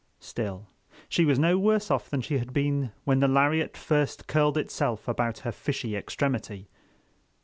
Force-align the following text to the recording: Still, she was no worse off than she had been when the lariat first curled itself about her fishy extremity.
Still, 0.19 0.67
she 1.07 1.25
was 1.25 1.37
no 1.37 1.59
worse 1.59 1.91
off 1.91 2.09
than 2.09 2.21
she 2.21 2.39
had 2.39 2.53
been 2.53 2.91
when 3.03 3.19
the 3.19 3.27
lariat 3.27 3.77
first 3.77 4.25
curled 4.25 4.57
itself 4.57 5.07
about 5.07 5.37
her 5.45 5.51
fishy 5.51 5.95
extremity. 5.95 6.67